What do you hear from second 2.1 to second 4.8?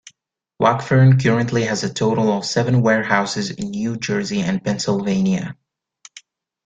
of seven warehouses in New Jersey and